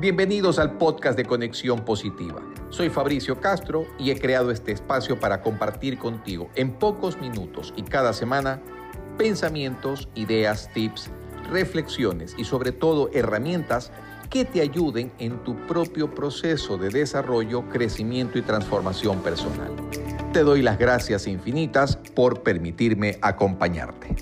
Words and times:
Bienvenidos 0.00 0.60
al 0.60 0.78
podcast 0.78 1.16
de 1.16 1.24
Conexión 1.24 1.84
Positiva. 1.84 2.40
Soy 2.68 2.88
Fabricio 2.88 3.40
Castro 3.40 3.84
y 3.98 4.12
he 4.12 4.20
creado 4.20 4.52
este 4.52 4.70
espacio 4.70 5.18
para 5.18 5.42
compartir 5.42 5.98
contigo 5.98 6.50
en 6.54 6.70
pocos 6.70 7.20
minutos 7.20 7.74
y 7.76 7.82
cada 7.82 8.12
semana 8.12 8.62
pensamientos, 9.16 10.08
ideas, 10.14 10.70
tips, 10.72 11.10
reflexiones 11.50 12.36
y 12.38 12.44
sobre 12.44 12.70
todo 12.70 13.10
herramientas 13.12 13.90
que 14.30 14.44
te 14.44 14.60
ayuden 14.60 15.10
en 15.18 15.42
tu 15.42 15.56
propio 15.66 16.14
proceso 16.14 16.78
de 16.78 16.90
desarrollo, 16.90 17.68
crecimiento 17.68 18.38
y 18.38 18.42
transformación 18.42 19.18
personal. 19.18 19.72
Te 20.32 20.44
doy 20.44 20.62
las 20.62 20.78
gracias 20.78 21.26
infinitas 21.26 21.96
por 22.14 22.44
permitirme 22.44 23.18
acompañarte. 23.20 24.14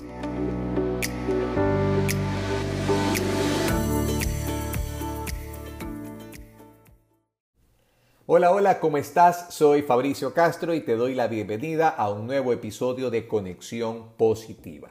Hola, 8.29 8.51
hola, 8.51 8.81
¿cómo 8.81 8.97
estás? 8.97 9.53
Soy 9.53 9.83
Fabricio 9.83 10.33
Castro 10.33 10.73
y 10.73 10.81
te 10.81 10.97
doy 10.97 11.15
la 11.15 11.27
bienvenida 11.27 11.87
a 11.87 12.11
un 12.11 12.27
nuevo 12.27 12.51
episodio 12.51 13.09
de 13.09 13.25
Conexión 13.25 14.17
Positiva. 14.17 14.89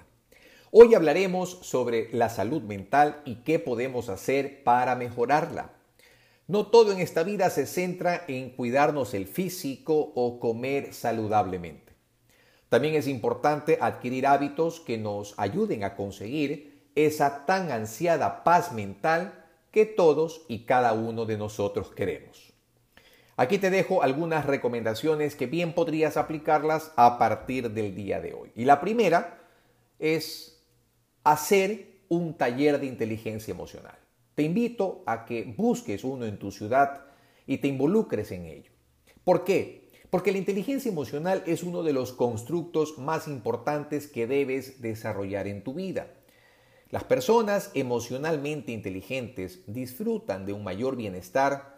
Hoy 0.70 0.94
hablaremos 0.94 1.58
sobre 1.60 2.08
la 2.14 2.30
salud 2.30 2.62
mental 2.62 3.20
y 3.26 3.42
qué 3.42 3.58
podemos 3.58 4.08
hacer 4.08 4.64
para 4.64 4.94
mejorarla. 4.94 5.72
No 6.46 6.68
todo 6.68 6.92
en 6.92 7.00
esta 7.00 7.24
vida 7.24 7.50
se 7.50 7.66
centra 7.66 8.24
en 8.26 8.48
cuidarnos 8.48 9.12
el 9.12 9.26
físico 9.26 10.12
o 10.14 10.40
comer 10.40 10.94
saludablemente. 10.94 11.92
También 12.70 12.94
es 12.94 13.06
importante 13.06 13.76
adquirir 13.82 14.26
hábitos 14.26 14.80
que 14.80 14.96
nos 14.96 15.34
ayuden 15.36 15.84
a 15.84 15.94
conseguir 15.94 16.88
esa 16.94 17.44
tan 17.44 17.70
ansiada 17.70 18.44
paz 18.44 18.72
mental 18.72 19.44
que 19.72 19.84
todos 19.84 20.46
y 20.48 20.60
cada 20.60 20.94
uno 20.94 21.26
de 21.26 21.36
nosotros 21.36 21.90
queremos. 21.90 22.55
Aquí 23.38 23.58
te 23.58 23.68
dejo 23.68 24.02
algunas 24.02 24.46
recomendaciones 24.46 25.36
que 25.36 25.46
bien 25.46 25.74
podrías 25.74 26.16
aplicarlas 26.16 26.92
a 26.96 27.18
partir 27.18 27.70
del 27.70 27.94
día 27.94 28.20
de 28.20 28.32
hoy. 28.32 28.50
Y 28.54 28.64
la 28.64 28.80
primera 28.80 29.38
es 29.98 30.64
hacer 31.22 32.00
un 32.08 32.38
taller 32.38 32.80
de 32.80 32.86
inteligencia 32.86 33.52
emocional. 33.52 33.98
Te 34.34 34.42
invito 34.42 35.02
a 35.06 35.26
que 35.26 35.54
busques 35.56 36.02
uno 36.02 36.24
en 36.24 36.38
tu 36.38 36.50
ciudad 36.50 37.04
y 37.46 37.58
te 37.58 37.68
involucres 37.68 38.32
en 38.32 38.46
ello. 38.46 38.70
¿Por 39.22 39.44
qué? 39.44 39.90
Porque 40.08 40.32
la 40.32 40.38
inteligencia 40.38 40.90
emocional 40.90 41.42
es 41.46 41.62
uno 41.62 41.82
de 41.82 41.92
los 41.92 42.12
constructos 42.12 42.96
más 42.96 43.28
importantes 43.28 44.06
que 44.06 44.26
debes 44.26 44.80
desarrollar 44.80 45.46
en 45.46 45.62
tu 45.62 45.74
vida. 45.74 46.08
Las 46.90 47.04
personas 47.04 47.70
emocionalmente 47.74 48.72
inteligentes 48.72 49.60
disfrutan 49.66 50.46
de 50.46 50.52
un 50.52 50.62
mayor 50.62 50.96
bienestar, 50.96 51.75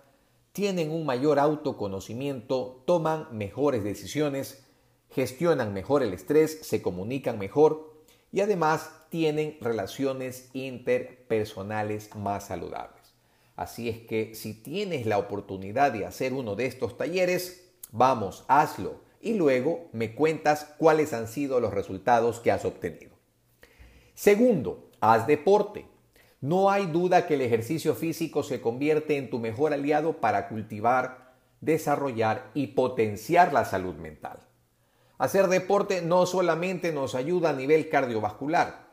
tienen 0.53 0.91
un 0.91 1.07
mayor 1.07 1.39
autoconocimiento, 1.39 2.83
toman 2.87 3.29
mejores 3.31 3.85
decisiones, 3.85 4.65
gestionan 5.11 5.73
mejor 5.73 6.03
el 6.03 6.13
estrés, 6.13 6.61
se 6.63 6.83
comunican 6.83 7.39
mejor 7.39 8.03
y 8.33 8.41
además 8.41 8.91
tienen 9.11 9.57
relaciones 9.61 10.51
interpersonales 10.53 12.15
más 12.15 12.49
saludables. 12.49 13.15
Así 13.57 13.89
es 13.89 13.99
que 13.99 14.35
si 14.35 14.55
tienes 14.55 15.07
la 15.07 15.19
oportunidad 15.19 15.93
de 15.93 16.07
hacer 16.07 16.33
uno 16.33 16.55
de 16.55 16.67
estos 16.67 16.97
talleres, 16.97 17.73
vamos, 17.91 18.45
hazlo 18.49 19.01
y 19.21 19.35
luego 19.35 19.89
me 19.93 20.15
cuentas 20.15 20.75
cuáles 20.79 21.13
han 21.13 21.27
sido 21.27 21.59
los 21.59 21.75
resultados 21.75 22.39
que 22.41 22.53
has 22.53 22.65
obtenido. 22.65 23.17
Segundo, 24.15 24.91
haz 25.01 25.27
deporte. 25.27 25.87
No 26.41 26.71
hay 26.71 26.87
duda 26.87 27.27
que 27.27 27.35
el 27.35 27.41
ejercicio 27.41 27.95
físico 27.95 28.43
se 28.43 28.61
convierte 28.61 29.17
en 29.17 29.29
tu 29.29 29.39
mejor 29.39 29.73
aliado 29.73 30.21
para 30.21 30.49
cultivar, 30.49 31.35
desarrollar 31.61 32.51
y 32.55 32.69
potenciar 32.69 33.53
la 33.53 33.65
salud 33.65 33.97
mental. 33.97 34.41
Hacer 35.19 35.49
deporte 35.49 36.01
no 36.01 36.27
solamente 36.27 36.93
nos 36.93 37.17
ayuda 37.17 37.51
a 37.51 37.55
nivel 37.55 37.89
cardiovascular, 37.89 38.87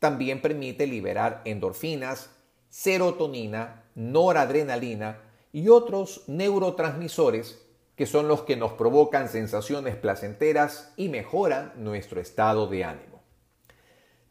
también 0.00 0.42
permite 0.42 0.86
liberar 0.86 1.42
endorfinas, 1.44 2.30
serotonina, 2.70 3.84
noradrenalina 3.94 5.20
y 5.52 5.68
otros 5.68 6.24
neurotransmisores 6.26 7.60
que 7.94 8.06
son 8.06 8.28
los 8.28 8.42
que 8.42 8.56
nos 8.56 8.72
provocan 8.72 9.28
sensaciones 9.28 9.94
placenteras 9.94 10.92
y 10.96 11.10
mejoran 11.10 11.74
nuestro 11.76 12.20
estado 12.20 12.66
de 12.66 12.82
ánimo. 12.82 13.22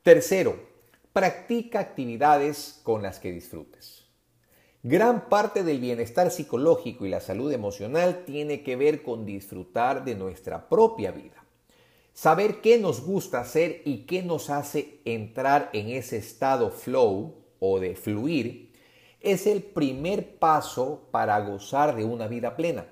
Tercero, 0.02 0.69
practica 1.20 1.82
actividades 1.82 2.80
con 2.82 3.02
las 3.02 3.20
que 3.20 3.34
disfrutes. 3.34 4.06
Gran 4.84 5.28
parte 5.28 5.66
del 5.66 5.82
bienestar 5.82 6.32
psicológico 6.32 7.06
y 7.06 7.10
la 7.10 7.20
salud 7.20 7.52
emocional 7.52 8.24
tiene 8.26 8.64
que 8.64 8.78
ver 8.78 9.04
con 9.04 9.26
disfrutar 9.26 10.06
de 10.06 10.16
nuestra 10.16 10.70
propia 10.70 11.12
vida. 11.12 11.44
Saber 12.14 12.62
qué 12.62 12.80
nos 12.80 13.02
gusta 13.02 13.42
hacer 13.42 13.82
y 13.84 14.06
qué 14.06 14.24
nos 14.24 14.50
hace 14.50 15.02
entrar 15.04 15.70
en 15.74 15.90
ese 15.90 16.16
estado 16.16 16.72
flow 16.72 17.36
o 17.60 17.82
de 17.82 17.98
fluir 17.98 18.72
es 19.20 19.46
el 19.46 19.62
primer 19.62 20.38
paso 20.38 21.10
para 21.12 21.38
gozar 21.42 21.98
de 21.98 22.06
una 22.06 22.30
vida 22.30 22.56
plena. 22.56 22.86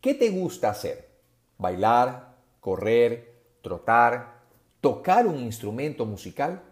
¿Qué 0.00 0.14
te 0.14 0.30
gusta 0.30 0.70
hacer? 0.70 1.08
¿Bailar? 1.56 2.34
¿Correr? 2.58 3.32
¿Trotar? 3.62 4.40
¿Tocar 4.80 5.28
un 5.28 5.38
instrumento 5.38 6.04
musical? 6.04 6.64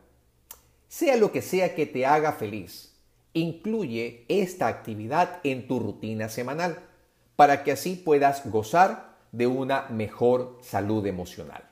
Sea 0.97 1.19
lo 1.19 1.31
que 1.31 1.43
sea 1.43 1.75
que 1.75 1.85
te 1.85 2.07
haga 2.07 2.33
feliz, 2.33 2.95
incluye 3.35 4.25
esta 4.31 4.67
actividad 4.67 5.41
en 5.45 5.69
tu 5.69 5.79
rutina 5.79 6.31
semanal 6.31 6.79
para 7.37 7.65
que 7.65 7.73
así 7.73 7.97
puedas 7.97 8.51
gozar 8.51 9.15
de 9.31 9.47
una 9.47 9.89
mejor 9.91 10.57
salud 10.63 11.07
emocional. 11.07 11.69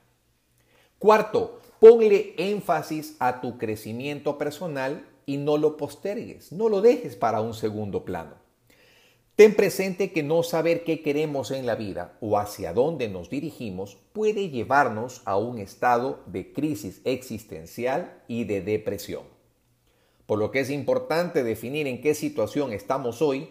Cuarto, 0.98 1.58
ponle 1.80 2.34
énfasis 2.36 3.16
a 3.18 3.40
tu 3.40 3.56
crecimiento 3.56 4.36
personal 4.36 5.08
y 5.24 5.38
no 5.38 5.56
lo 5.56 5.78
postergues, 5.78 6.52
no 6.52 6.68
lo 6.68 6.82
dejes 6.82 7.16
para 7.16 7.40
un 7.40 7.54
segundo 7.54 8.04
plano. 8.04 8.43
Ten 9.36 9.56
presente 9.56 10.12
que 10.12 10.22
no 10.22 10.44
saber 10.44 10.84
qué 10.84 11.02
queremos 11.02 11.50
en 11.50 11.66
la 11.66 11.74
vida 11.74 12.16
o 12.20 12.38
hacia 12.38 12.72
dónde 12.72 13.08
nos 13.08 13.30
dirigimos 13.30 13.96
puede 14.12 14.48
llevarnos 14.48 15.22
a 15.24 15.36
un 15.36 15.58
estado 15.58 16.20
de 16.26 16.52
crisis 16.52 17.00
existencial 17.04 18.22
y 18.28 18.44
de 18.44 18.60
depresión. 18.60 19.24
Por 20.26 20.38
lo 20.38 20.52
que 20.52 20.60
es 20.60 20.70
importante 20.70 21.42
definir 21.42 21.88
en 21.88 22.00
qué 22.00 22.14
situación 22.14 22.72
estamos 22.72 23.22
hoy 23.22 23.48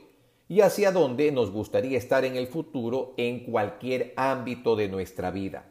y 0.47 0.61
hacia 0.61 0.93
dónde 0.93 1.31
nos 1.33 1.51
gustaría 1.51 1.97
estar 1.97 2.23
en 2.23 2.37
el 2.37 2.47
futuro 2.47 3.13
en 3.17 3.41
cualquier 3.41 4.13
ámbito 4.15 4.77
de 4.77 4.87
nuestra 4.87 5.31
vida. 5.31 5.69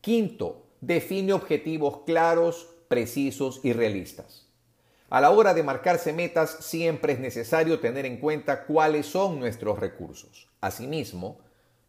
Quinto, 0.00 0.68
define 0.80 1.34
objetivos 1.34 1.98
claros, 2.06 2.66
precisos 2.88 3.60
y 3.62 3.74
realistas. 3.74 4.51
A 5.12 5.20
la 5.20 5.30
hora 5.30 5.52
de 5.52 5.62
marcarse 5.62 6.14
metas 6.14 6.56
siempre 6.60 7.12
es 7.12 7.20
necesario 7.20 7.80
tener 7.80 8.06
en 8.06 8.16
cuenta 8.16 8.64
cuáles 8.64 9.04
son 9.04 9.38
nuestros 9.38 9.78
recursos. 9.78 10.48
Asimismo, 10.62 11.38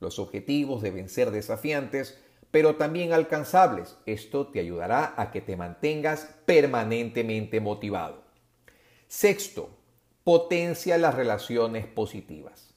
los 0.02 0.20
objetivos 0.20 0.82
deben 0.82 1.08
ser 1.08 1.32
desafiantes, 1.32 2.20
pero 2.52 2.76
también 2.76 3.14
alcanzables. 3.14 3.96
Esto 4.06 4.48
te 4.48 4.60
ayudará 4.60 5.14
a 5.16 5.32
que 5.32 5.40
te 5.40 5.56
mantengas 5.56 6.36
permanentemente 6.46 7.62
motivado. 7.62 8.26
Sexto, 9.08 9.70
potencia 10.26 10.98
las 10.98 11.16
relaciones 11.16 11.88
positivas. 11.88 12.74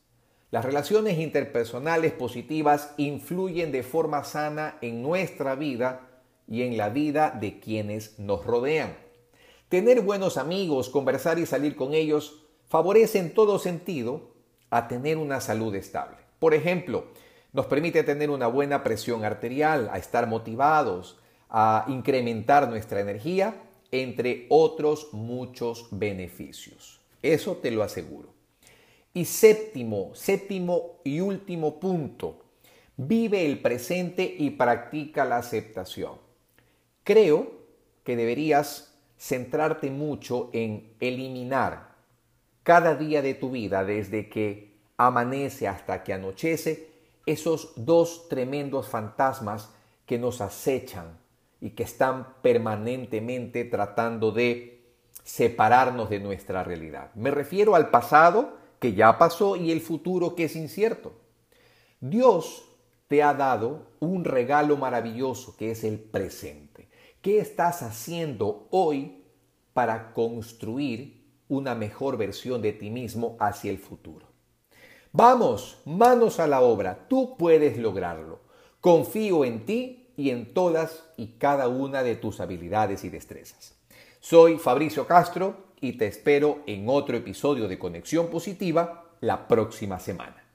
Las 0.53 0.65
relaciones 0.65 1.19
interpersonales 1.19 2.13
positivas 2.13 2.95
influyen 2.99 3.73
de 3.73 3.83
forma 3.83 4.23
sana 4.23 4.79
en 4.81 5.03
nuestra 5.03 5.57
vida 5.57 6.03
y 6.47 6.63
en 6.63 6.77
la 6.77 6.89
vida 6.89 7.37
de 7.37 7.59
quienes 7.59 8.21
nos 8.21 8.47
rodean. 8.47 9.06
Tener 9.69 10.01
buenos 10.03 10.37
amigos, 10.37 10.89
conversar 10.89 11.41
y 11.41 11.47
salir 11.47 11.75
con 11.75 11.93
ellos 11.93 12.45
favorece 12.69 13.19
en 13.19 13.35
todo 13.35 13.59
sentido 13.59 14.31
a 14.71 14.87
tener 14.87 15.19
una 15.19 15.41
salud 15.41 15.75
estable. 15.75 16.19
Por 16.39 16.55
ejemplo, 16.55 17.07
nos 17.53 17.67
permite 17.67 18.05
tener 18.05 18.31
una 18.31 18.47
buena 18.47 18.85
presión 18.85 19.25
arterial, 19.25 19.91
a 19.93 19.99
estar 19.99 20.29
motivados, 20.29 21.19
a 21.49 21.85
incrementar 21.89 22.69
nuestra 22.69 23.01
energía, 23.01 23.61
entre 23.91 24.47
otros 24.51 25.09
muchos 25.13 25.89
beneficios. 25.91 27.01
Eso 27.21 27.57
te 27.57 27.73
lo 27.73 27.83
aseguro. 27.83 28.29
Y 29.15 29.25
séptimo, 29.25 30.15
séptimo 30.15 31.01
y 31.03 31.19
último 31.19 31.81
punto, 31.81 32.45
vive 32.97 33.45
el 33.45 33.61
presente 33.63 34.33
y 34.39 34.51
practica 34.51 35.25
la 35.25 35.39
aceptación. 35.39 36.19
Creo 37.03 37.51
que 38.05 38.15
deberías 38.15 38.96
centrarte 39.19 39.91
mucho 39.91 40.51
en 40.53 40.95
eliminar 41.01 41.95
cada 42.63 42.95
día 42.97 43.23
de 43.23 43.35
tu 43.35 43.51
vida, 43.51 43.85
desde 43.85 44.29
que 44.29 44.77
amanece 44.97 45.69
hasta 45.69 46.03
que 46.03 46.13
anochece, 46.13 46.91
esos 47.25 47.73
dos 47.77 48.29
tremendos 48.29 48.89
fantasmas 48.89 49.71
que 50.05 50.19
nos 50.19 50.41
acechan 50.41 51.19
y 51.61 51.71
que 51.71 51.83
están 51.83 52.35
permanentemente 52.43 53.65
tratando 53.65 54.33
de 54.33 54.85
separarnos 55.25 56.11
de 56.11 56.21
nuestra 56.21 56.63
realidad. 56.63 57.11
Me 57.15 57.31
refiero 57.31 57.75
al 57.75 57.91
pasado 57.91 58.57
que 58.79 58.95
ya 58.95 59.19
pasó 59.19 59.57
y 59.57 59.73
el 59.73 59.81
futuro 59.81 60.35
que 60.35 60.45
es 60.45 60.57
incierto. 60.57 61.13
Dios 62.01 62.65
te 63.09 63.23
ha 63.23 63.35
dado 63.35 63.87
un 64.01 64.25
regalo 64.25 64.77
maravilloso 64.77 65.57
que 65.57 65.71
es 65.71 65.85
el 65.85 65.99
presente. 65.99 66.66
¿Qué 67.27 67.41
estás 67.41 67.83
haciendo 67.83 68.69
hoy 68.71 69.25
para 69.73 70.13
construir 70.13 71.25
una 71.49 71.75
mejor 71.75 72.17
versión 72.17 72.63
de 72.63 72.73
ti 72.73 72.89
mismo 72.89 73.37
hacia 73.41 73.73
el 73.73 73.79
futuro? 73.79 74.29
Vamos, 75.11 75.83
manos 75.85 76.39
a 76.39 76.47
la 76.47 76.61
obra, 76.61 77.09
tú 77.09 77.37
puedes 77.37 77.79
lograrlo. 77.79 78.43
Confío 78.81 79.45
en 79.45 79.67
ti 79.67 80.13
y 80.17 80.31
en 80.31 80.55
todas 80.55 81.03
y 81.17 81.33
cada 81.39 81.67
una 81.67 82.05
de 82.05 82.15
tus 82.15 82.39
habilidades 82.39 83.03
y 83.03 83.09
destrezas. 83.09 83.75
Soy 84.21 84.59
Fabricio 84.59 85.05
Castro 85.09 85.73
y 85.81 85.95
te 85.95 86.07
espero 86.07 86.61
en 86.69 86.89
otro 86.89 87.17
episodio 87.17 87.67
de 87.67 87.77
Conexión 87.77 88.29
Positiva 88.29 89.11
la 89.21 89.49
próxima 89.49 89.99
semana. 89.99 90.46